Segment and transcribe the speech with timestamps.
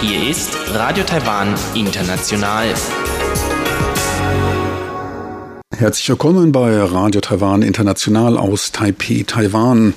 [0.00, 2.72] Hier ist Radio Taiwan International.
[5.76, 9.94] Herzlich willkommen bei Radio Taiwan International aus Taipei, Taiwan.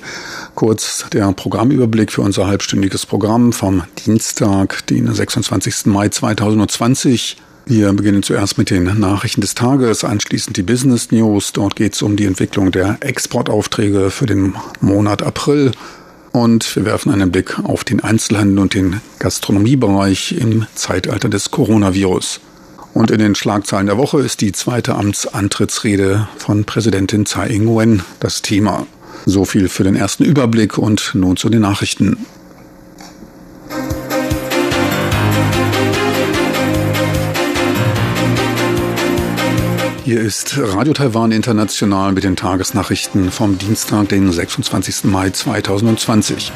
[0.56, 5.86] Kurz der Programmüberblick für unser halbstündiges Programm vom Dienstag, den 26.
[5.86, 7.36] Mai 2020.
[7.68, 11.52] Wir beginnen zuerst mit den Nachrichten des Tages, anschließend die Business News.
[11.52, 15.72] Dort geht es um die Entwicklung der Exportaufträge für den Monat April.
[16.30, 22.38] Und wir werfen einen Blick auf den Einzelhandel und den Gastronomiebereich im Zeitalter des Coronavirus.
[22.94, 28.42] Und in den Schlagzeilen der Woche ist die zweite Amtsantrittsrede von Präsidentin Tsai Ing-wen das
[28.42, 28.86] Thema.
[29.24, 32.16] So viel für den ersten Überblick und nun zu den Nachrichten.
[40.06, 45.02] Hier ist Radio Taiwan International mit den Tagesnachrichten vom Dienstag, den 26.
[45.02, 46.52] Mai 2020.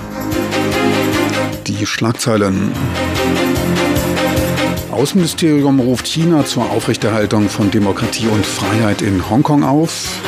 [1.66, 2.70] Die Schlagzeilen.
[4.92, 10.20] Außenministerium ruft China zur Aufrechterhaltung von Demokratie und Freiheit in Hongkong auf.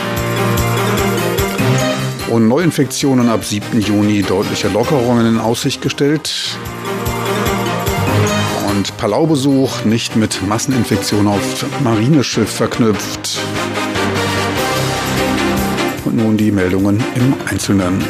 [2.29, 3.81] Und Neuinfektionen ab 7.
[3.83, 6.59] Juni deutliche Lockerungen in Aussicht gestellt
[8.73, 13.39] und Palau-Besuch nicht mit Masseninfektion auf Marineschiff verknüpft.
[16.05, 18.03] Und nun die Meldungen im Einzelnen.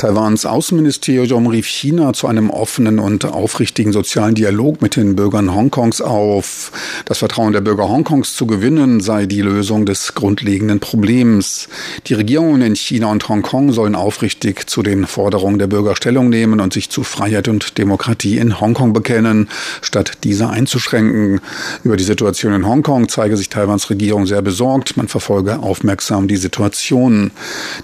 [0.00, 6.00] Taiwans Außenministerium rief China zu einem offenen und aufrichtigen sozialen Dialog mit den Bürgern Hongkongs
[6.00, 6.72] auf.
[7.04, 11.68] Das Vertrauen der Bürger Hongkongs zu gewinnen sei die Lösung des grundlegenden Problems.
[12.06, 16.60] Die Regierungen in China und Hongkong sollen aufrichtig zu den Forderungen der Bürger Stellung nehmen
[16.60, 19.50] und sich zu Freiheit und Demokratie in Hongkong bekennen,
[19.82, 21.42] statt diese einzuschränken.
[21.84, 24.96] Über die Situation in Hongkong zeige sich Taiwans Regierung sehr besorgt.
[24.96, 27.32] Man verfolge aufmerksam die Situation.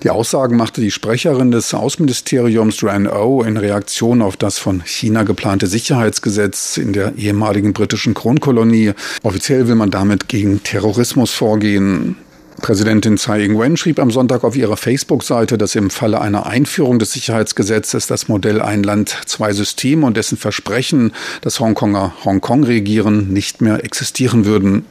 [0.03, 5.25] Die Aussagen machte die Sprecherin des Außenministeriums Außenministeriums O in Reaktion auf das von China
[5.25, 8.93] geplante Sicherheitsgesetz in der ehemaligen britischen Kronkolonie.
[9.25, 12.17] Offiziell will man damit gegen Terrorismus vorgehen.
[12.63, 17.11] Präsidentin Tsai Ing-wen schrieb am Sonntag auf ihrer Facebook-Seite, dass im Falle einer Einführung des
[17.13, 23.61] Sicherheitsgesetzes das Modell Ein Land, zwei Systeme und dessen Versprechen, das Hongkonger Hongkong regieren, nicht
[23.61, 24.85] mehr existieren würden.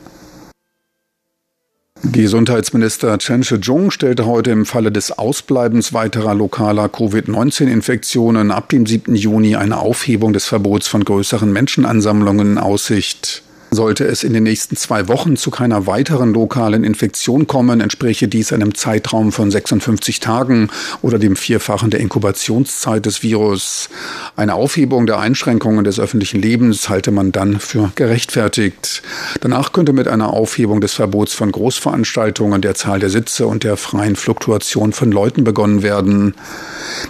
[2.12, 9.16] Gesundheitsminister Chen Shih-chung stellte heute im Falle des Ausbleibens weiterer lokaler Covid-19-Infektionen ab dem 7.
[9.16, 13.44] Juni eine Aufhebung des Verbots von größeren Menschenansammlungen in Aussicht.
[13.72, 18.54] Sollte es in den nächsten zwei Wochen zu keiner weiteren lokalen Infektion kommen, entspräche dies
[18.54, 20.70] einem Zeitraum von 56 Tagen
[21.02, 23.90] oder dem Vierfachen der Inkubationszeit des Virus.
[24.36, 29.02] Eine Aufhebung der Einschränkungen des öffentlichen Lebens halte man dann für gerechtfertigt.
[29.42, 33.78] Danach könnte mit einer Aufhebung des Verbots von Großveranstaltungen, der Zahl der Sitze und der
[33.78, 36.36] freien Fluktuation von Leuten begonnen werden.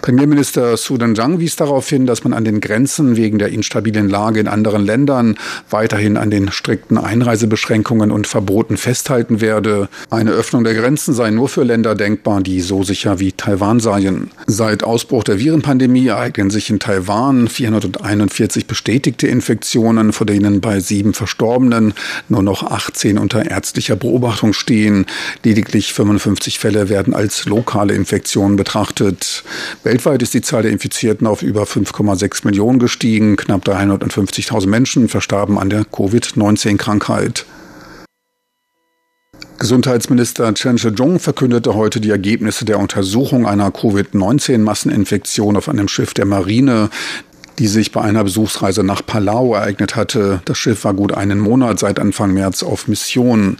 [0.02, 4.40] Premierminister Sudan Zhang wies darauf hin, dass man an den Grenzen wegen der instabilen Lage
[4.40, 5.38] in anderen Ländern
[5.70, 9.90] weiterhin an den strikten Einreisebeschränkungen und Verboten festhalten werde.
[10.10, 14.32] Eine Öffnung der Grenzen sei nur für Länder denkbar, die so sicher wie Taiwan seien.
[14.48, 21.14] Seit Ausbruch der Virenpandemie ereignen sich in Taiwan 441 bestätigte Infektionen, vor denen bei sieben
[21.14, 21.94] Verstorbenen
[22.30, 25.06] nur noch 18 unter ärztlicher Beobachtung stehen.
[25.44, 29.44] Lediglich 55 Fälle werden als lokale Infektionen betrachtet.
[29.84, 33.36] Weltweit ist die Zahl der Infizierten auf über 5,6 Millionen gestiegen.
[33.36, 37.46] Knapp 350.000 Menschen verstarben an der Covid-19 Covid-19-Krankheit.
[39.58, 46.26] Gesundheitsminister Chen Shih-chung verkündete heute die Ergebnisse der Untersuchung einer Covid-19-Masseninfektion auf einem Schiff der
[46.26, 46.90] Marine
[47.60, 50.42] die sich bei einer Besuchsreise nach Palau ereignet hatte.
[50.46, 53.58] Das Schiff war gut einen Monat seit Anfang März auf Mission.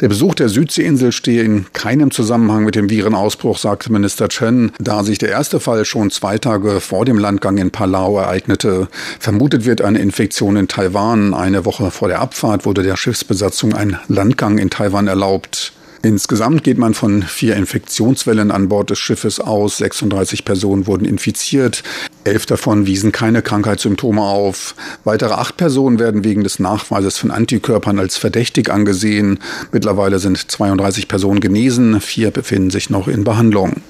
[0.00, 5.02] Der Besuch der Südseeinsel stehe in keinem Zusammenhang mit dem Virenausbruch, sagte Minister Chen, da
[5.02, 8.88] sich der erste Fall schon zwei Tage vor dem Landgang in Palau ereignete.
[9.20, 11.34] Vermutet wird eine Infektion in Taiwan.
[11.34, 15.72] Eine Woche vor der Abfahrt wurde der Schiffsbesatzung ein Landgang in Taiwan erlaubt.
[16.06, 19.78] Insgesamt geht man von vier Infektionswellen an Bord des Schiffes aus.
[19.78, 21.82] 36 Personen wurden infiziert.
[22.22, 24.76] Elf davon wiesen keine Krankheitssymptome auf.
[25.02, 29.40] Weitere acht Personen werden wegen des Nachweises von Antikörpern als verdächtig angesehen.
[29.72, 32.00] Mittlerweile sind 32 Personen genesen.
[32.00, 33.82] Vier befinden sich noch in Behandlung.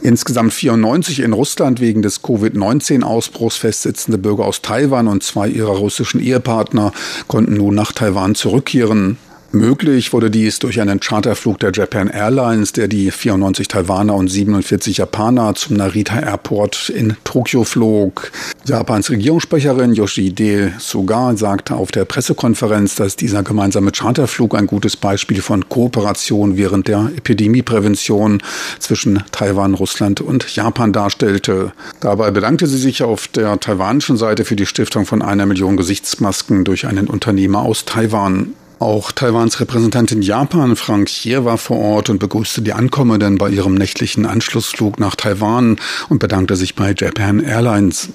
[0.00, 6.18] Insgesamt 94 in Russland wegen des Covid-19-Ausbruchs festsitzende Bürger aus Taiwan und zwei ihrer russischen
[6.18, 6.94] Ehepartner
[7.28, 9.18] konnten nun nach Taiwan zurückkehren.
[9.52, 14.98] Möglich wurde dies durch einen Charterflug der Japan Airlines, der die 94 Taiwaner und 47
[14.98, 18.30] Japaner zum Narita Airport in Tokio flog.
[18.64, 25.42] Japans Regierungssprecherin Yoshide Suga sagte auf der Pressekonferenz, dass dieser gemeinsame Charterflug ein gutes Beispiel
[25.42, 28.40] von Kooperation während der Epidemieprävention
[28.78, 31.72] zwischen Taiwan, Russland und Japan darstellte.
[31.98, 36.64] Dabei bedankte sie sich auf der taiwanischen Seite für die Stiftung von einer Million Gesichtsmasken
[36.64, 38.54] durch einen Unternehmer aus Taiwan.
[38.80, 43.74] Auch Taiwans Repräsentantin Japan, Frank Chier, war vor Ort und begrüßte die Ankommenden bei ihrem
[43.74, 45.76] nächtlichen Anschlussflug nach Taiwan
[46.08, 48.08] und bedankte sich bei Japan Airlines.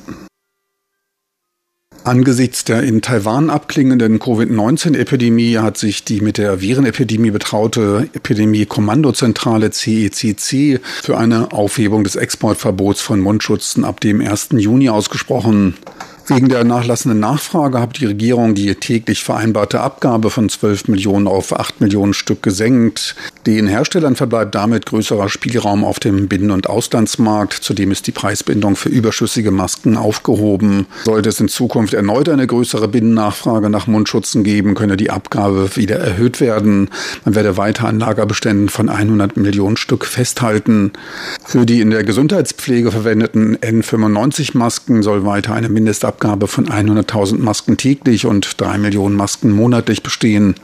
[2.03, 10.81] Angesichts der in Taiwan abklingenden Covid-19-Epidemie hat sich die mit der Virenepidemie betraute Epidemie-Kommandozentrale CECC
[10.83, 14.50] für eine Aufhebung des Exportverbots von Mundschutzen ab dem 1.
[14.53, 15.75] Juni ausgesprochen.
[16.27, 21.54] Wegen der nachlassenden Nachfrage hat die Regierung die täglich vereinbarte Abgabe von 12 Millionen auf
[21.54, 23.16] 8 Millionen Stück gesenkt.
[23.45, 27.54] Den Herstellern verbleibt damit größerer Spielraum auf dem Binnen- und Auslandsmarkt.
[27.54, 30.88] Zudem ist die Preisbindung für überschüssige Masken aufgehoben.
[31.04, 35.98] Sollte es in Zukunft erneut eine größere Binnennachfrage nach Mundschutzen geben, könne die Abgabe wieder
[35.98, 36.89] erhöht werden.
[37.24, 40.94] Man werde weiter an Lagerbeständen von 100 Millionen Stück festhalten.
[41.45, 47.75] Für die in der Gesundheitspflege verwendeten N95-Masken soll weiter eine Mindestabgabe Abgabe von 100.000 Masken
[47.75, 50.56] täglich und 3 Millionen Masken monatlich bestehen.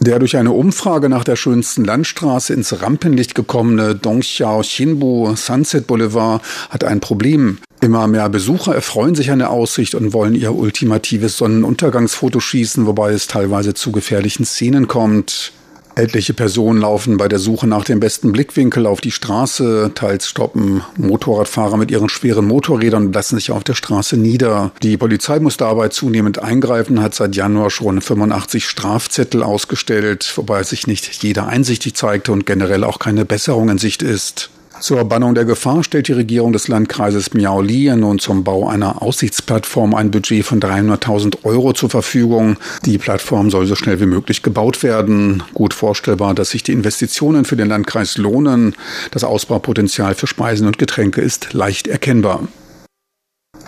[0.00, 6.42] Der durch eine Umfrage nach der schönsten Landstraße ins Rampenlicht gekommene Dongxiao Xinbu Sunset Boulevard
[6.68, 7.56] hat ein Problem.
[7.80, 13.12] Immer mehr Besucher erfreuen sich an der Aussicht und wollen ihr ultimatives Sonnenuntergangsfoto schießen, wobei
[13.12, 15.53] es teilweise zu gefährlichen Szenen kommt.
[15.96, 20.82] Etliche Personen laufen bei der Suche nach dem besten Blickwinkel auf die Straße, teils stoppen
[20.96, 24.72] Motorradfahrer mit ihren schweren Motorrädern und lassen sich auf der Straße nieder.
[24.82, 30.88] Die Polizei muss dabei zunehmend eingreifen, hat seit Januar schon 85 Strafzettel ausgestellt, wobei sich
[30.88, 34.50] nicht jeder einsichtig zeigte und generell auch keine Besserung in Sicht ist.
[34.84, 39.94] Zur Bannung der Gefahr stellt die Regierung des Landkreises Miaoli nun zum Bau einer Aussichtsplattform
[39.94, 42.58] ein Budget von 300.000 Euro zur Verfügung.
[42.84, 45.42] Die Plattform soll so schnell wie möglich gebaut werden.
[45.54, 48.76] Gut vorstellbar, dass sich die Investitionen für den Landkreis lohnen.
[49.10, 52.46] Das Ausbaupotenzial für Speisen und Getränke ist leicht erkennbar.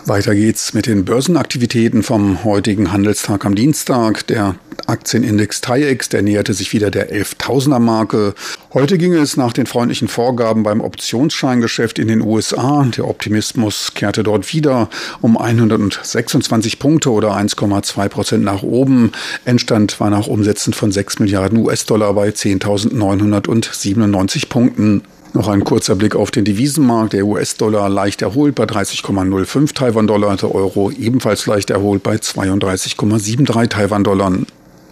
[0.07, 4.25] Weiter geht's mit den Börsenaktivitäten vom heutigen Handelstag am Dienstag.
[4.27, 4.55] Der
[4.85, 8.33] Aktienindex TAIEX, der näherte sich wieder der 11.000er Marke.
[8.73, 12.87] Heute ging es nach den freundlichen Vorgaben beim Optionsscheingeschäft in den USA.
[12.95, 14.89] Der Optimismus kehrte dort wieder
[15.19, 19.11] um 126 Punkte oder 1,2 Prozent nach oben.
[19.43, 25.03] Endstand war nach Umsätzen von 6 Milliarden US-Dollar bei 10.997 Punkten.
[25.33, 27.13] Noch ein kurzer Blick auf den Devisenmarkt.
[27.13, 34.31] Der US-Dollar leicht erholt bei 30,05 Taiwan-Dollar, der Euro ebenfalls leicht erholt bei 32,73 Taiwan-Dollar.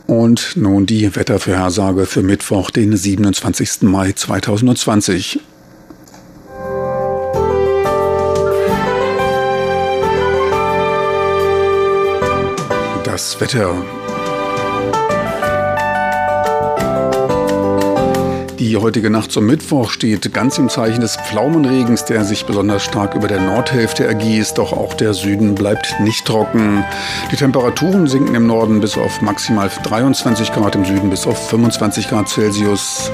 [0.07, 3.81] Und nun die Wettervorhersage für Mittwoch, den 27.
[3.83, 5.39] Mai 2020.
[13.03, 13.83] Das Wetter
[18.59, 23.13] Die heutige Nacht zum Mittwoch steht ganz im Zeichen des Pflaumenregens, der sich besonders stark
[23.13, 26.85] über der Nordhälfte ergießt, doch auch der Süden bleibt nicht trocken.
[27.31, 32.07] Die Temperaturen sinken im Norden bis auf maximal 23 Grad, im Süden bis auf 25
[32.07, 33.11] Grad Celsius.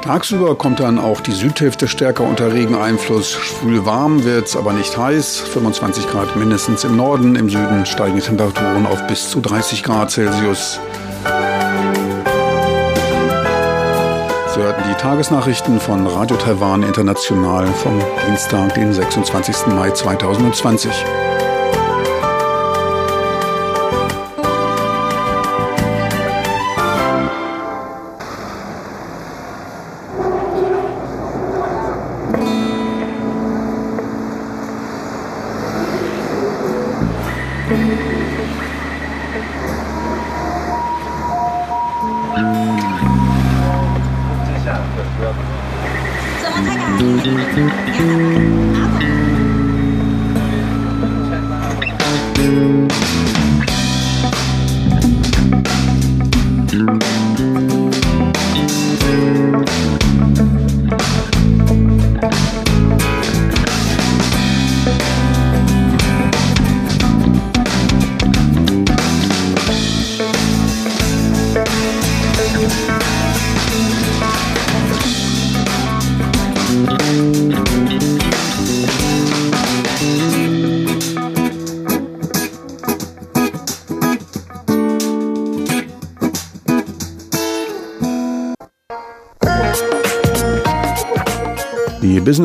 [0.00, 3.30] Tagsüber kommt dann auch die Südhälfte stärker unter Regeneinfluss.
[3.30, 5.40] Schwül warm wird's, aber nicht heiß.
[5.40, 7.36] 25 Grad mindestens im Norden.
[7.36, 10.80] Im Süden steigen die Temperaturen auf bis zu 30 Grad Celsius.
[14.54, 19.68] Sie hörten die Tagesnachrichten von Radio Taiwan International vom Dienstag, den 26.
[19.68, 20.92] Mai 2020.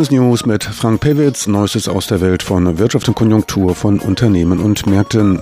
[0.07, 4.59] Business News mit Frank Pewitz, Neuestes aus der Welt von Wirtschaft und Konjunktur von Unternehmen
[4.59, 5.41] und Märkten.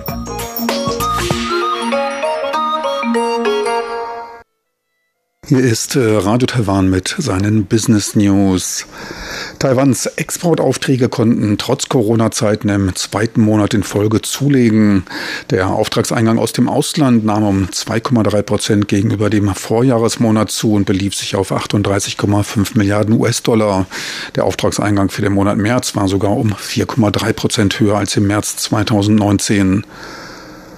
[5.46, 8.86] Hier ist äh, Radio Taiwan mit seinen Business News.
[9.66, 15.06] Taiwans Exportaufträge konnten trotz Corona-Zeiten im zweiten Monat in Folge zulegen.
[15.50, 21.16] Der Auftragseingang aus dem Ausland nahm um 2,3 Prozent gegenüber dem Vorjahresmonat zu und belief
[21.16, 23.86] sich auf 38,5 Milliarden US-Dollar.
[24.36, 28.58] Der Auftragseingang für den Monat März war sogar um 4,3 Prozent höher als im März
[28.58, 29.82] 2019.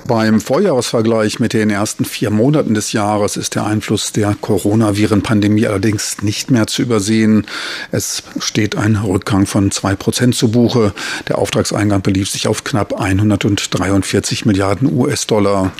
[0.08, 6.22] Beim Vorjahresvergleich mit den ersten vier Monaten des Jahres ist der Einfluss der Coronaviren-Pandemie allerdings
[6.22, 7.46] nicht mehr zu übersehen.
[7.92, 10.94] Es steht ein Rückgang von zwei Prozent zu Buche.
[11.28, 15.72] Der Auftragseingang belief sich auf knapp 143 Milliarden US-Dollar.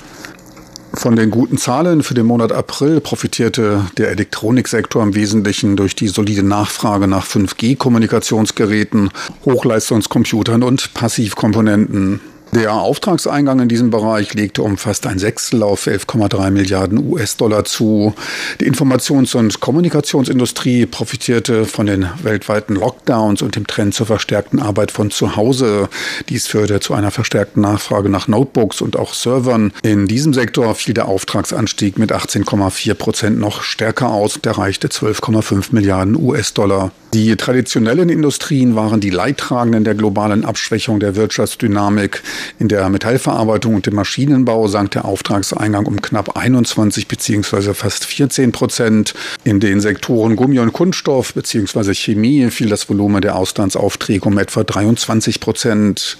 [0.93, 6.07] Von den guten Zahlen für den Monat April profitierte der Elektroniksektor im Wesentlichen durch die
[6.07, 9.09] solide Nachfrage nach 5G-Kommunikationsgeräten,
[9.45, 12.21] Hochleistungscomputern und Passivkomponenten.
[12.51, 18.15] Der Auftragseingang in diesem Bereich legte um fast ein Sechstel auf 11,3 Milliarden US-Dollar zu.
[18.59, 24.89] Die Informations- und Kommunikationsindustrie profitierte von den weltweiten Lockdowns und dem Trend zur verstärkten Arbeit
[24.89, 25.89] von zu Hause.
[26.29, 29.71] Dies führte zu einer verstärkten Nachfrage nach Notebooks und auch Servern.
[29.83, 35.67] In diesem Sektor fiel der Auftragsanstieg mit 18,4 Prozent noch stärker aus und erreichte 12,5
[35.71, 36.91] Milliarden US-Dollar.
[37.13, 42.21] Die traditionellen Industrien waren die Leidtragenden der globalen Abschwächung der Wirtschaftsdynamik.
[42.59, 47.73] In der Metallverarbeitung und dem Maschinenbau sank der Auftragseingang um knapp 21 bzw.
[47.73, 49.15] fast 14 Prozent.
[49.43, 51.95] In den Sektoren Gummi und Kunststoff bzw.
[51.95, 56.15] Chemie fiel das Volumen der Auslandsaufträge um etwa 23 Prozent.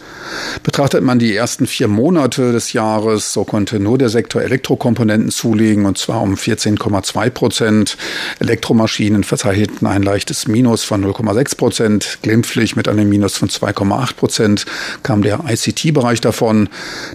[0.63, 5.85] Betrachtet man die ersten vier Monate des Jahres, so konnte nur der Sektor Elektrokomponenten zulegen
[5.85, 7.95] und zwar um 14,2 Prozent.
[8.39, 14.15] Elektromaschinen verzeichneten ein leichtes Minus Minus von 0,6 Prozent, glimpflich mit einem Minus von 2,8
[14.15, 14.65] Prozent
[15.03, 16.69] kam der ICT-Bereich davon.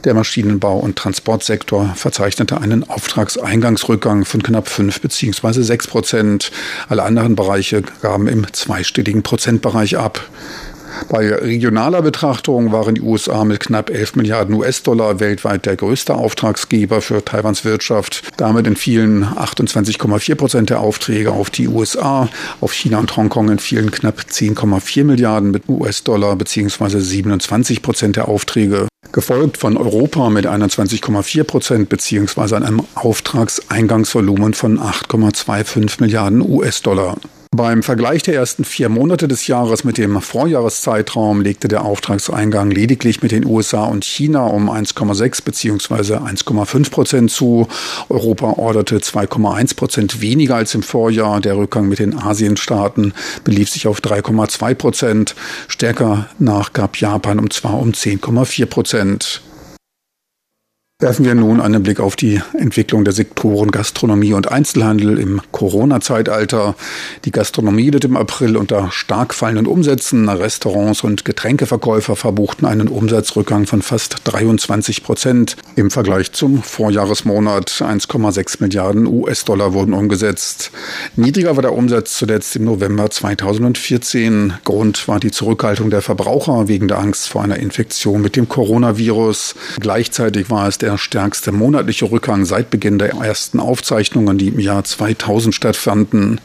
[0.04, 5.62] Der Maschinenbau- und Transportsektor verzeichnete einen Auftragseingangsrückgang von knapp 5 bzw.
[5.62, 6.50] 6 Prozent.
[6.88, 10.28] Alle anderen Bereiche gaben im zweistelligen Prozentbereich ab.
[11.08, 17.00] Bei regionaler Betrachtung waren die USA mit knapp 11 Milliarden US-Dollar weltweit der größte Auftragsgeber
[17.00, 18.22] für Taiwans Wirtschaft.
[18.36, 22.28] Damit entfielen 28,4 Prozent der Aufträge auf die USA.
[22.60, 27.00] Auf China und Hongkong entfielen knapp 10,4 Milliarden mit US-Dollar bzw.
[27.00, 36.00] 27 Prozent der Aufträge gefolgt von Europa mit 21,4 Prozent beziehungsweise einem Auftragseingangsvolumen von 8,25
[36.00, 37.16] Milliarden US-Dollar.
[37.56, 43.22] Beim Vergleich der ersten vier Monate des Jahres mit dem Vorjahreszeitraum legte der Auftragseingang lediglich
[43.22, 46.14] mit den USA und China um 1,6 bzw.
[46.16, 47.68] 1,5 Prozent zu.
[48.08, 51.40] Europa orderte 2,1 Prozent weniger als im Vorjahr.
[51.40, 55.36] Der Rückgang mit den Asienstaaten belief sich auf 3,2 Prozent.
[55.68, 59.43] Stärker nachgab Japan um zwar um 10,4 Prozent.
[61.04, 66.76] Werfen wir nun einen Blick auf die Entwicklung der Sektoren Gastronomie und Einzelhandel im Corona-Zeitalter.
[67.26, 70.30] Die Gastronomie litt im April unter stark fallenden Umsätzen.
[70.30, 75.58] Restaurants und Getränkeverkäufer verbuchten einen Umsatzrückgang von fast 23 Prozent.
[75.76, 80.70] Im Vergleich zum Vorjahresmonat 1,6 Milliarden US-Dollar wurden umgesetzt.
[81.16, 84.54] Niedriger war der Umsatz zuletzt im November 2014.
[84.64, 89.54] Grund war die Zurückhaltung der Verbraucher wegen der Angst vor einer Infektion mit dem Coronavirus.
[89.80, 94.60] Gleichzeitig war es der der stärkste monatliche Rückgang seit Beginn der ersten Aufzeichnungen, die im
[94.60, 96.40] Jahr 2000 stattfanden.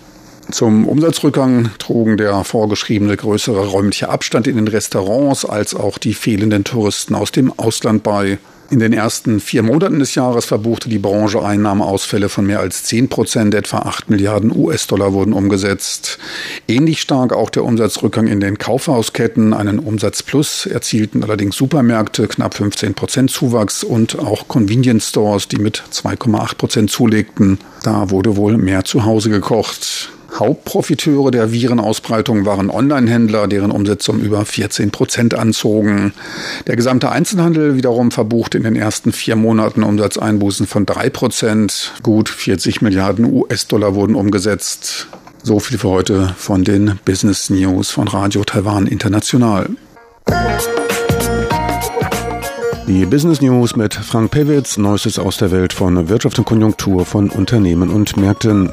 [0.49, 6.63] Zum Umsatzrückgang trugen der vorgeschriebene größere räumliche Abstand in den Restaurants als auch die fehlenden
[6.63, 8.39] Touristen aus dem Ausland bei.
[8.71, 13.07] In den ersten vier Monaten des Jahres verbuchte die Branche Einnahmeausfälle von mehr als 10
[13.07, 13.53] Prozent.
[13.53, 16.17] Etwa 8 Milliarden US-Dollar wurden umgesetzt.
[16.69, 19.55] Ähnlich stark auch der Umsatzrückgang in den Kaufhausketten.
[19.55, 25.81] Einen Umsatzplus erzielten allerdings Supermärkte, knapp 15 Prozent Zuwachs und auch Convenience Stores, die mit
[25.91, 27.57] 2,8 Prozent zulegten.
[27.81, 30.11] Da wurde wohl mehr zu Hause gekocht.
[30.37, 36.13] Hauptprofiteure der Virenausbreitung waren Onlinehändler, deren Umsätze um über 14 Prozent anzogen.
[36.67, 41.93] Der gesamte Einzelhandel wiederum verbuchte in den ersten vier Monaten Umsatzeinbußen von drei Prozent.
[42.03, 45.07] Gut 40 Milliarden US-Dollar wurden umgesetzt.
[45.49, 49.67] So viel für heute von den Business News von Radio Taiwan International.
[52.87, 57.31] Die Business News mit Frank Pewitz, Neuestes aus der Welt von Wirtschaft und Konjunktur von
[57.31, 58.71] Unternehmen und Märkten.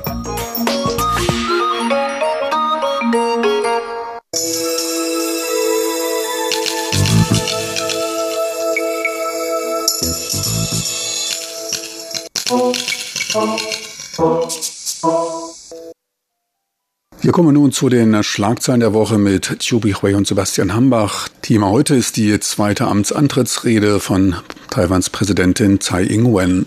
[17.27, 21.27] Wir kommen nun zu den Schlagzeilen der Woche mit Chubi Hui und Sebastian Hambach.
[21.43, 24.37] Thema heute ist die zweite Amtsantrittsrede von
[24.71, 26.67] Taiwans Präsidentin Tsai Ing-wen.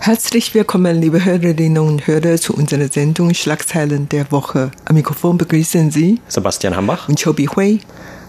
[0.00, 4.70] Herzlich willkommen, liebe Hörerinnen und Hörer, zu unserer Sendung Schlagzeilen der Woche.
[4.86, 7.80] Am Mikrofon begrüßen Sie Sebastian Hambach und Chobi Hui.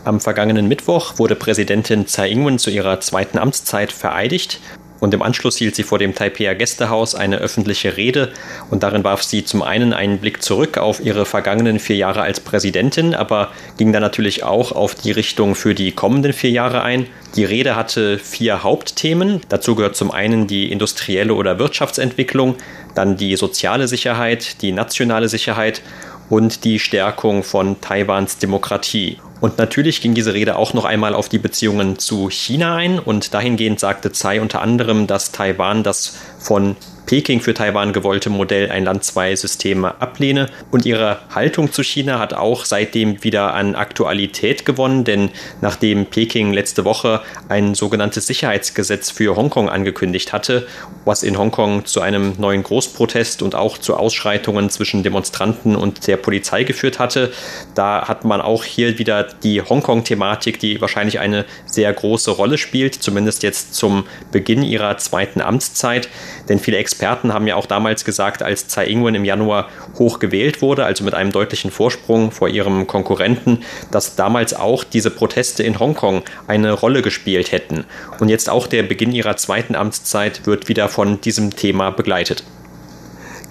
[0.03, 4.59] Am vergangenen Mittwoch wurde Präsidentin Tsai Ing-wen zu ihrer zweiten Amtszeit vereidigt
[4.99, 8.31] und im Anschluss hielt sie vor dem Taipeier Gästehaus eine öffentliche Rede
[8.69, 12.39] und darin warf sie zum einen einen Blick zurück auf ihre vergangenen vier Jahre als
[12.39, 17.07] Präsidentin, aber ging dann natürlich auch auf die Richtung für die kommenden vier Jahre ein.
[17.35, 19.41] Die Rede hatte vier Hauptthemen.
[19.49, 22.55] Dazu gehört zum einen die industrielle oder Wirtschaftsentwicklung,
[22.95, 25.81] dann die soziale Sicherheit, die nationale Sicherheit
[26.29, 29.17] und die Stärkung von Taiwans Demokratie.
[29.39, 32.99] Und natürlich ging diese Rede auch noch einmal auf die Beziehungen zu China ein.
[32.99, 36.75] Und dahingehend sagte Tsai unter anderem, dass Taiwan das von
[37.07, 40.47] Peking für Taiwan gewollte Modell ein Land zwei Systeme ablehne.
[40.71, 45.29] Und ihre Haltung zu China hat auch seitdem wieder an Aktualität gewonnen, denn
[45.61, 50.67] nachdem Peking letzte Woche ein sogenanntes Sicherheitsgesetz für Hongkong angekündigt hatte,
[51.05, 56.17] was in Hongkong zu einem neuen Großprotest und auch zu Ausschreitungen zwischen Demonstranten und der
[56.17, 57.31] Polizei geführt hatte,
[57.73, 62.95] da hat man auch hier wieder die Hongkong-Thematik, die wahrscheinlich eine sehr große Rolle spielt,
[62.95, 66.09] zumindest jetzt zum Beginn ihrer zweiten Amtszeit.
[66.49, 70.61] Denn viele Experten haben ja auch damals gesagt, als Tsai Ing-wen im Januar hoch gewählt
[70.61, 73.59] wurde, also mit einem deutlichen Vorsprung vor ihrem Konkurrenten,
[73.91, 77.85] dass damals auch diese Proteste in Hongkong eine Rolle gespielt hätten.
[78.19, 82.43] Und jetzt auch der Beginn ihrer zweiten Amtszeit wird wieder von diesem Thema begleitet.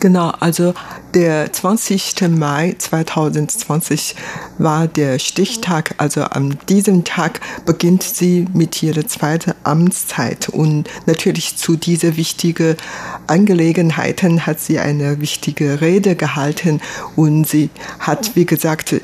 [0.06, 0.72] Genau, also
[1.14, 2.28] der 20.
[2.28, 4.14] Mai 2020
[4.56, 5.96] war der Stichtag.
[5.98, 10.48] Also an diesem Tag beginnt sie mit ihrer zweiten Amtszeit.
[10.48, 12.76] Und natürlich zu dieser wichtigen
[13.26, 16.80] Angelegenheiten hat sie eine wichtige Rede gehalten.
[17.16, 18.95] Und sie hat, wie gesagt,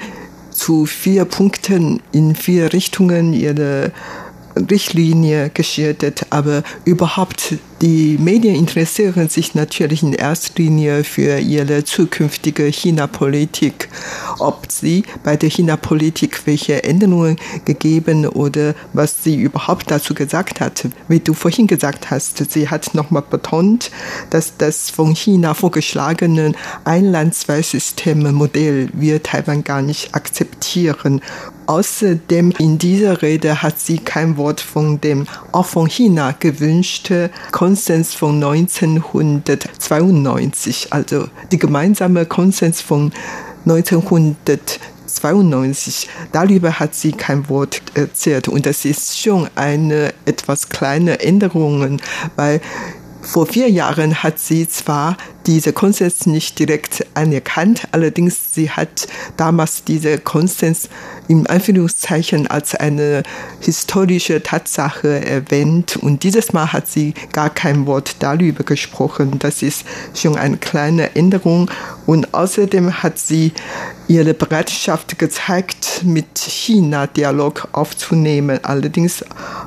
[0.52, 3.90] zu vier Punkten in vier Richtungen ihre
[4.56, 12.66] Richtlinie geschildert, aber überhaupt die Medien interessieren sich natürlich in erster Linie für ihre zukünftige
[12.66, 13.88] China-Politik.
[14.38, 20.86] Ob sie bei der China-Politik welche Änderungen gegeben oder was sie überhaupt dazu gesagt hat.
[21.08, 23.90] Wie du vorhin gesagt hast, sie hat nochmal betont,
[24.30, 26.52] dass das von China vorgeschlagene
[26.84, 31.20] Ein-Land-Zwei-Systeme-Modell wir Taiwan gar nicht akzeptieren.
[31.66, 37.30] Außerdem in dieser Rede hat sie kein Wort von dem auch von China gewünschte
[37.72, 43.10] Konsens von 1992, also die gemeinsame Konsens von
[43.64, 46.10] 1992.
[46.32, 51.98] Darüber hat sie kein Wort erzählt und das ist schon eine etwas kleine Änderung,
[52.36, 52.60] weil
[53.22, 59.06] vor vier Jahren hat sie zwar diese Konsens nicht direkt anerkannt, allerdings sie hat
[59.36, 60.88] damals diese Konsens
[61.28, 63.22] im Anführungszeichen als eine
[63.60, 69.38] historische Tatsache erwähnt und dieses Mal hat sie gar kein Wort darüber gesprochen.
[69.38, 71.70] Das ist schon eine kleine Änderung
[72.06, 73.52] und außerdem hat sie
[74.08, 79.24] ihre Bereitschaft gezeigt, mit China Dialog aufzunehmen, allerdings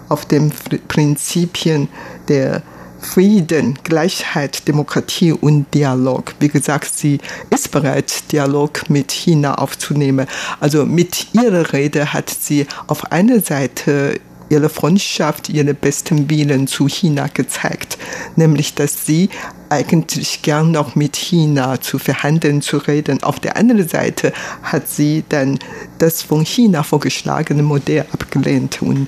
[0.09, 0.51] auf den
[0.87, 1.87] Prinzipien
[2.27, 2.61] der
[3.05, 6.35] Frieden, Gleichheit, Demokratie und Dialog.
[6.39, 10.27] Wie gesagt, sie ist bereit, Dialog mit China aufzunehmen.
[10.59, 16.87] Also mit ihrer Rede hat sie auf einer Seite ihre Freundschaft, ihren besten Willen zu
[16.87, 17.97] China gezeigt,
[18.35, 19.29] nämlich dass sie
[19.69, 23.23] eigentlich gern noch mit China zu verhandeln, zu reden.
[23.23, 25.57] Auf der anderen Seite hat sie dann
[25.97, 29.07] das von China vorgeschlagene Modell abgelehnt und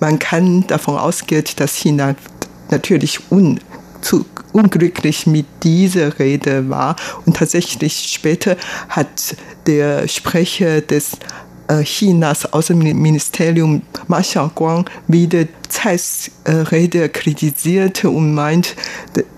[0.00, 2.14] man kann davon ausgehen, dass China
[2.70, 3.60] natürlich un,
[4.00, 6.96] zu, unglücklich mit dieser Rede war.
[7.26, 8.56] Und tatsächlich später
[8.88, 11.18] hat der Sprecher des
[11.68, 18.74] äh, Chinas Außenministerium Ma Xiaoguang wieder Zeis äh, Rede kritisiert und meint,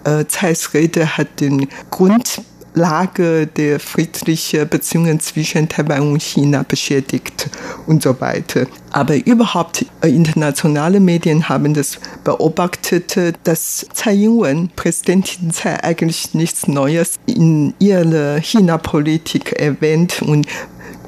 [0.04, 2.42] äh, Zeis Rede hat den Grund
[2.74, 7.50] Lage der friedlichen Beziehungen zwischen Taiwan und China beschädigt
[7.86, 8.66] und so weiter.
[8.92, 17.16] Aber überhaupt internationale Medien haben das beobachtet, dass Tsai Ing-wen, Präsidentin Tsai, eigentlich nichts Neues
[17.26, 20.46] in ihrer China-Politik erwähnt und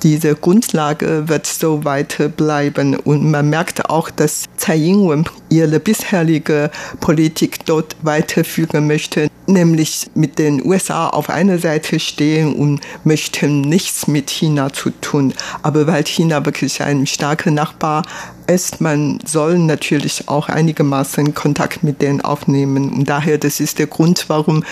[0.02, 2.96] diese Grundlage wird so weiter bleiben.
[2.96, 6.70] Und man merkt auch, dass Tsai Ing-wen ihre bisherige
[7.00, 9.28] Politik dort weiterführen möchte.
[9.52, 15.34] Nämlich mit den USA auf einer Seite stehen und möchten nichts mit China zu tun.
[15.62, 18.02] Aber weil China wirklich ein starker Nachbar
[18.46, 22.92] ist, man soll natürlich auch einigermaßen Kontakt mit denen aufnehmen.
[22.92, 24.64] Und daher, das ist der Grund, warum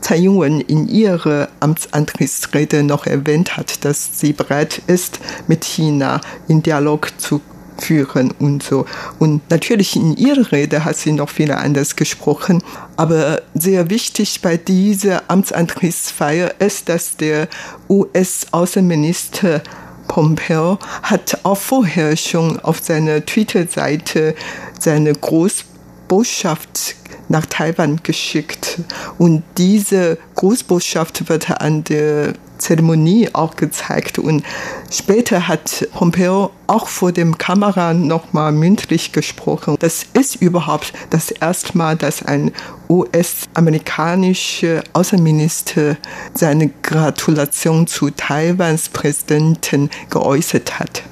[0.00, 6.62] Tsai Ing-wen in ihrer Amtsantrittsrede noch erwähnt hat, dass sie bereit ist, mit China in
[6.62, 7.40] Dialog zu
[7.78, 8.86] führen und so.
[9.18, 12.62] Und natürlich in ihrer Rede hat sie noch viel anders gesprochen.
[12.96, 17.48] Aber sehr wichtig bei dieser Amtsantrittsfeier ist, dass der
[17.88, 19.62] US-Außenminister
[20.08, 24.34] Pompeo hat auch vorher schon auf seiner Twitter-Seite
[24.78, 26.96] seine Großbotschaft
[27.28, 28.80] nach Taiwan geschickt.
[29.18, 34.18] Und diese Großbotschaft wird an der Zeremonie auch gezeigt.
[34.18, 34.44] Und
[34.90, 39.76] später hat Pompeo auch vor dem Kamera nochmal mündlich gesprochen.
[39.78, 42.52] Das ist überhaupt das erste Mal, dass ein
[42.88, 45.96] US-amerikanischer Außenminister
[46.34, 51.02] seine Gratulation zu Taiwans Präsidenten geäußert hat.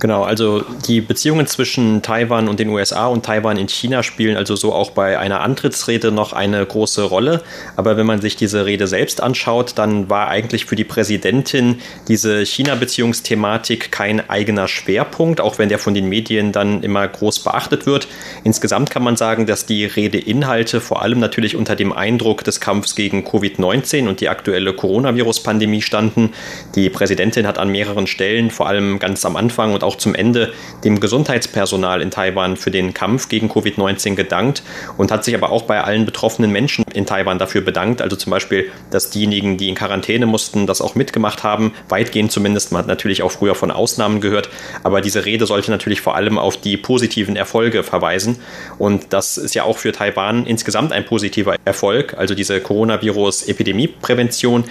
[0.00, 4.54] Genau, also die Beziehungen zwischen Taiwan und den USA und Taiwan in China spielen also
[4.54, 7.42] so auch bei einer Antrittsrede noch eine große Rolle.
[7.74, 12.46] Aber wenn man sich diese Rede selbst anschaut, dann war eigentlich für die Präsidentin diese
[12.46, 18.06] China-Beziehungsthematik kein eigener Schwerpunkt, auch wenn der von den Medien dann immer groß beachtet wird.
[18.44, 22.94] Insgesamt kann man sagen, dass die Redeinhalte vor allem natürlich unter dem Eindruck des Kampfs
[22.94, 26.30] gegen Covid-19 und die aktuelle Coronavirus-Pandemie standen.
[26.76, 30.52] Die Präsidentin hat an mehreren Stellen, vor allem ganz am Anfang und auch zum Ende
[30.84, 34.62] dem Gesundheitspersonal in Taiwan für den Kampf gegen Covid-19 gedankt
[34.96, 38.02] und hat sich aber auch bei allen betroffenen Menschen in Taiwan dafür bedankt.
[38.02, 41.72] Also zum Beispiel, dass diejenigen, die in Quarantäne mussten, das auch mitgemacht haben.
[41.88, 42.72] Weitgehend zumindest.
[42.72, 44.50] Man hat natürlich auch früher von Ausnahmen gehört.
[44.82, 48.38] Aber diese Rede sollte natürlich vor allem auf die positiven Erfolge verweisen.
[48.78, 52.14] Und das ist ja auch für Taiwan insgesamt ein positiver Erfolg.
[52.14, 54.64] Also diese Coronavirus-Epidemieprävention,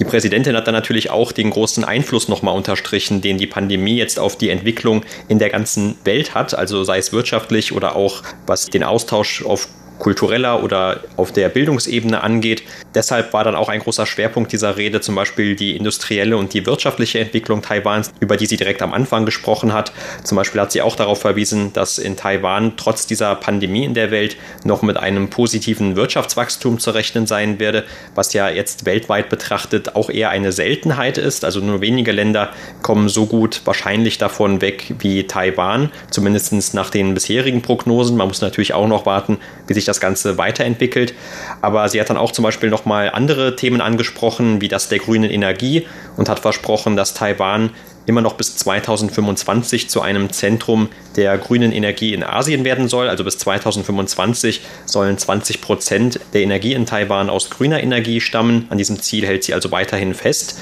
[0.00, 4.18] die Präsidentin hat dann natürlich auch den großen Einfluss nochmal unterstrichen, den die Pandemie jetzt
[4.18, 8.66] auf die Entwicklung in der ganzen Welt hat, also sei es wirtschaftlich oder auch was
[8.66, 9.68] den Austausch auf
[10.00, 12.64] kultureller oder auf der Bildungsebene angeht.
[12.94, 16.66] Deshalb war dann auch ein großer Schwerpunkt dieser Rede zum Beispiel die industrielle und die
[16.66, 19.92] wirtschaftliche Entwicklung Taiwans, über die sie direkt am Anfang gesprochen hat.
[20.24, 24.10] Zum Beispiel hat sie auch darauf verwiesen, dass in Taiwan trotz dieser Pandemie in der
[24.10, 27.84] Welt noch mit einem positiven Wirtschaftswachstum zu rechnen sein werde,
[28.14, 31.44] was ja jetzt weltweit betrachtet auch eher eine Seltenheit ist.
[31.44, 32.50] Also nur wenige Länder
[32.82, 38.16] kommen so gut wahrscheinlich davon weg wie Taiwan, zumindest nach den bisherigen Prognosen.
[38.16, 41.14] Man muss natürlich auch noch warten, wie sich das Ganze weiterentwickelt.
[41.60, 45.30] Aber sie hat dann auch zum Beispiel nochmal andere Themen angesprochen, wie das der grünen
[45.30, 47.70] Energie und hat versprochen, dass Taiwan
[48.06, 53.08] immer noch bis 2025 zu einem Zentrum der grünen Energie in Asien werden soll.
[53.08, 58.66] Also bis 2025 sollen 20 Prozent der Energie in Taiwan aus grüner Energie stammen.
[58.70, 60.58] An diesem Ziel hält sie also weiterhin fest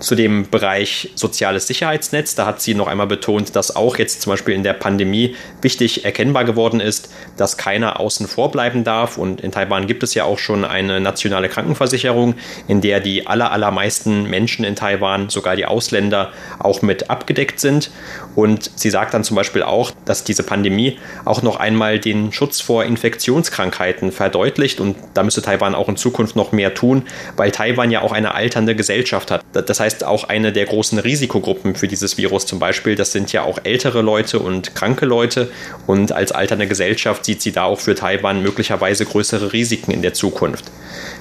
[0.00, 2.34] zu dem Bereich soziales Sicherheitsnetz.
[2.34, 6.04] Da hat sie noch einmal betont, dass auch jetzt zum Beispiel in der Pandemie wichtig
[6.04, 9.18] erkennbar geworden ist, dass keiner außen vor bleiben darf.
[9.18, 12.34] Und in Taiwan gibt es ja auch schon eine nationale Krankenversicherung,
[12.66, 17.90] in der die aller, allermeisten Menschen in Taiwan, sogar die Ausländer, auch mit abgedeckt sind.
[18.36, 22.60] Und sie sagt dann zum Beispiel auch, dass diese Pandemie auch noch einmal den Schutz
[22.60, 24.80] vor Infektionskrankheiten verdeutlicht.
[24.80, 27.04] Und da müsste Taiwan auch in Zukunft noch mehr tun,
[27.36, 29.42] weil Taiwan ja auch eine alternde Gesellschaft hat.
[29.52, 32.94] Das heißt, auch eine der großen Risikogruppen für dieses Virus zum Beispiel.
[32.94, 35.50] Das sind ja auch ältere Leute und kranke Leute.
[35.86, 40.14] Und als alternde Gesellschaft sieht sie da auch für Taiwan möglicherweise größere Risiken in der
[40.14, 40.64] Zukunft.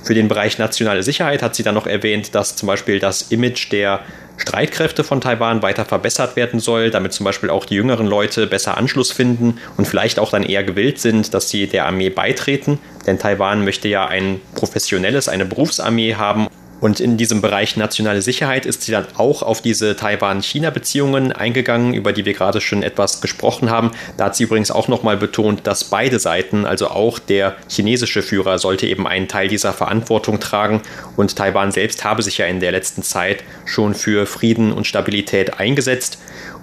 [0.04, 3.72] Für den Bereich nationale Sicherheit hat sie dann noch erwähnt, dass zum Beispiel das Image
[3.72, 4.02] der
[4.40, 8.78] Streitkräfte von Taiwan weiter verbessert werden soll, damit zum Beispiel auch die jüngeren Leute besser
[8.78, 12.80] Anschluss finden und vielleicht auch dann eher gewillt sind, dass sie der Armee beitreten.
[13.06, 16.48] Denn Taiwan möchte ja ein professionelles, eine Berufsarmee haben
[16.80, 22.14] und in diesem Bereich nationale Sicherheit ist sie dann auch auf diese Taiwan-China-Beziehungen eingegangen, über
[22.14, 23.92] die wir gerade schon etwas gesprochen haben.
[24.18, 28.60] Da hat sie übrigens auch nochmal betont, dass beide Seiten, also auch der chinesische Führer,
[28.60, 30.82] sollte eben einen Teil dieser Verantwortung tragen.
[31.16, 35.60] Und Taiwan selbst habe sich ja in der letzten Zeit schon für Frieden und Stabilität
[35.60, 36.20] eingesetzt.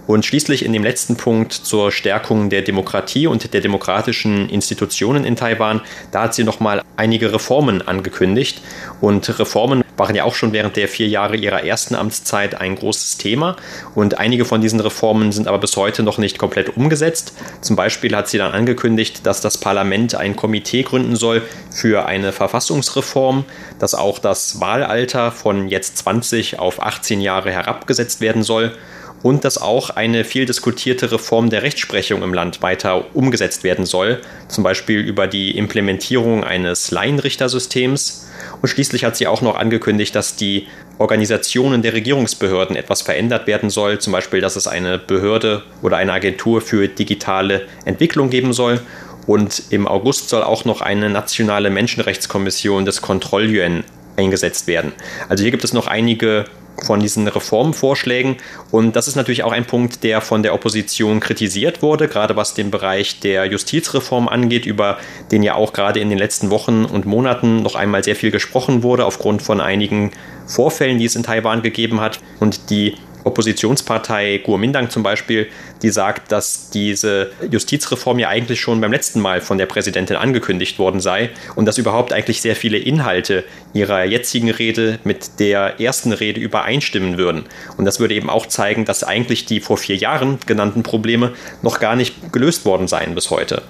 [0.07, 5.35] Und schließlich in dem letzten Punkt zur Stärkung der Demokratie und der demokratischen Institutionen in
[5.37, 5.81] Taiwan,
[6.13, 8.63] da hat sie nochmal einige Reformen angekündigt.
[9.01, 13.19] Und Reformen waren ja auch schon während der vier Jahre ihrer ersten Amtszeit ein großes
[13.19, 13.57] Thema.
[13.95, 17.33] Und einige von diesen Reformen sind aber bis heute noch nicht komplett umgesetzt.
[17.61, 22.33] Zum Beispiel hat sie dann angekündigt, dass das Parlament ein Komitee gründen soll für eine
[22.33, 23.45] Verfassungsreform,
[23.79, 28.73] dass auch das Wahlalter von jetzt 20 auf 18 Jahre herabgesetzt werden soll
[29.23, 34.21] und dass auch eine viel diskutierte Reform der Rechtsprechung im Land weiter umgesetzt werden soll,
[34.49, 38.29] zum Beispiel über die Implementierung eines Laienrichtersystems
[38.63, 40.67] Und schließlich hat sie auch noch angekündigt, dass die
[40.99, 43.99] Organisationen der Regierungsbehörden etwas verändert werden soll.
[43.99, 48.81] Zum Beispiel, dass es eine Behörde oder eine Agentur für digitale Entwicklung geben soll.
[49.27, 53.85] Und im August soll auch noch eine nationale Menschenrechtskommission des Kontroll-UN
[54.17, 54.93] eingesetzt werden.
[55.29, 56.45] Also hier gibt es noch einige
[56.85, 58.37] von diesen Reformvorschlägen.
[58.71, 62.55] Und das ist natürlich auch ein Punkt, der von der Opposition kritisiert wurde, gerade was
[62.55, 64.99] den Bereich der Justizreform angeht, über
[65.31, 68.83] den ja auch gerade in den letzten Wochen und Monaten noch einmal sehr viel gesprochen
[68.83, 70.13] wurde, aufgrund von einigen
[70.47, 72.21] Vorfällen, die es in Taiwan gegeben hat.
[72.41, 72.95] Und die
[73.27, 75.49] Oppositionspartei Kuomintang zum Beispiel,
[75.83, 80.79] die sagt, dass diese Justizreform ja eigentlich schon beim letzten Mal von der Präsidentin angekündigt
[80.79, 86.13] worden sei und dass überhaupt eigentlich sehr viele Inhalte ihrer jetzigen Rede mit der ersten
[86.13, 87.45] Rede übereinstimmen würden.
[87.77, 91.81] Und das würde eben auch zeigen, dass eigentlich die vor vier Jahren genannten Probleme noch
[91.81, 93.63] gar nicht gelöst worden seien bis heute.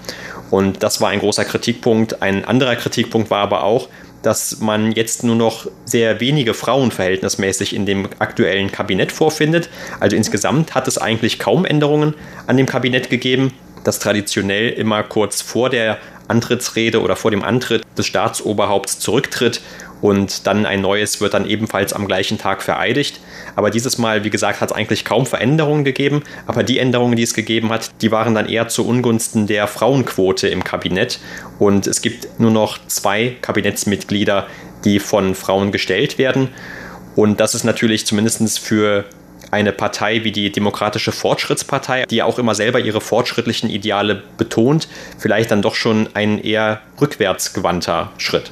[0.51, 2.23] Und das war ein großer Kritikpunkt.
[2.23, 3.89] Ein anderer Kritikpunkt war aber auch,
[4.23, 9.69] dass man jetzt nur noch sehr wenige Frauen verhältnismäßig in dem aktuellen Kabinett vorfindet.
[10.01, 12.15] Also insgesamt hat es eigentlich kaum Änderungen
[12.47, 13.53] an dem Kabinett gegeben,
[13.85, 15.99] das traditionell immer kurz vor der
[16.29, 19.61] Antrittsrede oder vor dem Antritt des Staatsoberhaupts zurücktritt
[20.03, 23.21] und dann ein neues wird dann ebenfalls am gleichen Tag vereidigt.
[23.55, 26.23] Aber dieses Mal, wie gesagt, hat es eigentlich kaum Veränderungen gegeben.
[26.47, 30.49] Aber die Änderungen, die es gegeben hat, die waren dann eher zu Ungunsten der Frauenquote
[30.49, 31.19] im Kabinett.
[31.59, 34.47] Und es gibt nur noch zwei Kabinettsmitglieder,
[34.85, 36.49] die von Frauen gestellt werden.
[37.15, 39.07] Und das ist natürlich zumindest für
[39.51, 44.89] eine Partei wie die Demokratische Fortschrittspartei, die ja auch immer selber ihre fortschrittlichen Ideale betont,
[45.19, 48.51] vielleicht dann doch schon ein eher rückwärtsgewandter Schritt.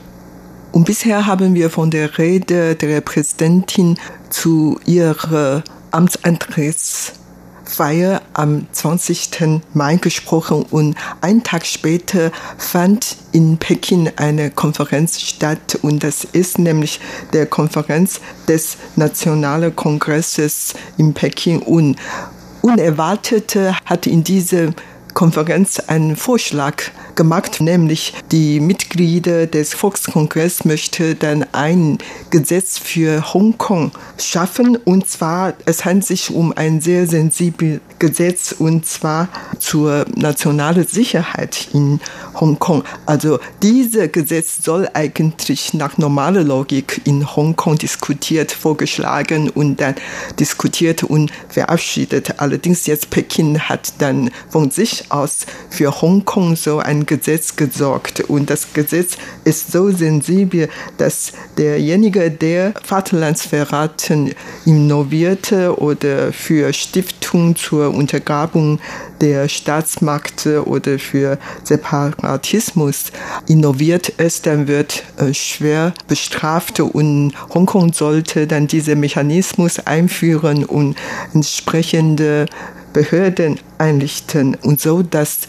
[0.75, 3.97] Und bisher haben wir von der Rede der Präsidentin
[4.29, 9.61] zu ihrer Amtsantrittsfeier am 20.
[9.73, 16.59] Mai gesprochen und einen Tag später fand in Peking eine Konferenz statt und das ist
[16.59, 16.99] nämlich
[17.33, 21.97] der Konferenz des Nationalen Kongresses in Peking und
[22.63, 24.75] unerwartet hat in diese
[25.15, 26.83] Konferenz einen Vorschlag
[27.15, 31.99] gemacht, nämlich die Mitglieder des Volkskongresses möchten dann ein
[32.31, 38.87] Gesetz für Hongkong schaffen und zwar es handelt sich um ein sehr sensibles Gesetz und
[38.87, 42.01] zwar zur nationalen Sicherheit in
[42.35, 42.83] Hongkong.
[43.07, 49.95] Also dieses Gesetz soll eigentlich nach normaler Logik in Hongkong diskutiert, vorgeschlagen und dann
[50.39, 52.41] diskutiert und verabschiedet.
[52.41, 58.21] Allerdings jetzt Peking hat dann von sich aus für Hongkong so ein Gesetz gesorgt.
[58.21, 67.95] Und das Gesetz ist so sensibel, dass derjenige, der Vaterlandsverraten innovierte oder für Stiftung zur
[67.95, 68.81] Untergrabung
[69.21, 73.13] der Staatsmakte oder für Separatismus
[73.47, 80.97] innoviert ist, dann wird äh, schwer bestraft und Hongkong sollte dann diesen Mechanismus einführen und
[81.33, 82.47] entsprechende
[82.95, 85.41] Behörden einrichten und so, dass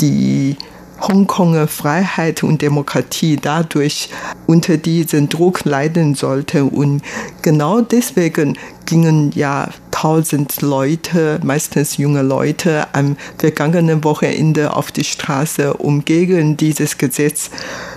[0.00, 0.56] die
[1.00, 4.08] Hongkonger Freiheit und Demokratie dadurch
[4.46, 6.64] unter diesem Druck leiden sollte.
[6.64, 7.02] Und
[7.42, 9.68] genau deswegen gingen ja
[10.00, 17.50] tausend Leute, meistens junge Leute, am vergangenen Wochenende auf die Straße, um gegen dieses Gesetz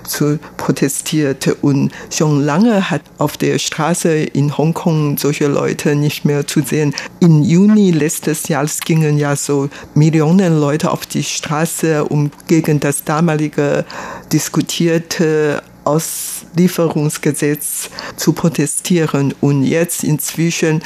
[0.04, 1.36] zu protestieren.
[1.62, 6.96] Und schon lange hat auf der Straße in Hongkong solche Leute nicht mehr zu sehen.
[7.20, 13.04] Im Juni letztes Jahres gingen ja so Millionen Leute auf die Straße, um gegen das
[13.04, 13.86] damalige
[14.34, 19.34] diskutierte Auslieferungsgesetz zu protestieren.
[19.42, 20.84] Und jetzt inzwischen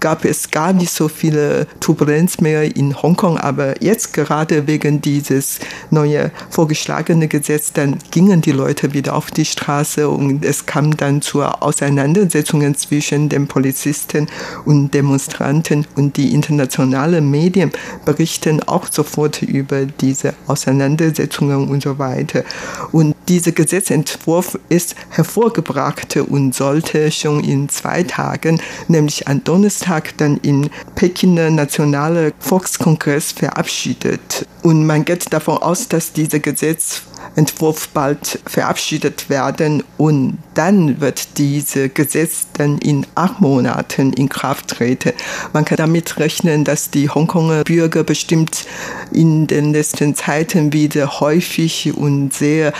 [0.00, 5.60] gab es gar nicht so viele Turbulenz mehr in Hongkong, aber jetzt gerade wegen dieses
[5.90, 11.22] neue vorgeschlagene Gesetz, dann gingen die Leute wieder auf die Straße und es kam dann
[11.22, 14.26] zu Auseinandersetzungen zwischen den Polizisten
[14.64, 17.70] und Demonstranten und die internationalen Medien
[18.04, 22.44] berichten auch sofort über diese Auseinandersetzungen und so weiter.
[22.92, 24.29] Und dieser Gesetzentwurf
[24.68, 32.32] ist hervorgebracht und sollte schon in zwei Tagen, nämlich am Donnerstag, dann im Pekiner Nationale
[32.38, 34.46] Volkskongress verabschiedet.
[34.62, 37.02] Und man geht davon aus, dass dieser Gesetz
[37.36, 44.68] Entwurf bald verabschiedet werden und dann wird dieses Gesetz dann in acht Monaten in Kraft
[44.68, 45.12] treten.
[45.52, 48.66] Man kann damit rechnen, dass die Hongkonger Bürger bestimmt
[49.12, 52.72] in den letzten Zeiten wieder häufig und sehr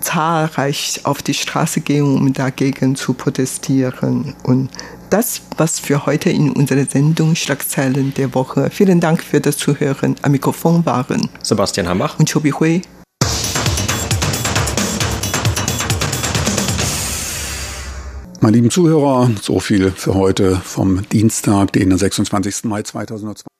[0.00, 4.34] zahlreich auf die Straße gehen, um dagegen zu protestieren.
[4.42, 4.70] Und
[5.10, 8.70] das, was für heute in unserer Sendung Schlagzeilen der Woche.
[8.70, 10.16] Vielen Dank für das Zuhören.
[10.22, 12.82] Am Mikrofon waren Sebastian Hambach und Chobi Hui.
[18.40, 22.64] Meine lieben Zuhörer, so viel für heute vom Dienstag, den 26.
[22.64, 23.51] Mai 2020.